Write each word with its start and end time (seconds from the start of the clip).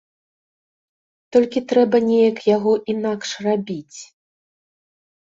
Толькі 1.37 1.59
трэба 1.73 1.97
неяк 2.09 2.37
яго 2.55 2.73
інакш 2.97 3.29
рабіць. 3.49 3.99